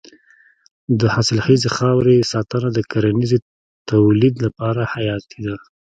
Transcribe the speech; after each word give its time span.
د 0.99 1.01
حاصلخیزې 1.13 1.69
خاورې 1.77 2.17
ساتنه 2.31 2.69
د 2.73 2.79
کرنیزې 2.91 3.39
تولید 3.91 4.35
لپاره 4.45 4.81
حیاتي 4.93 5.39
ده. 5.45 5.55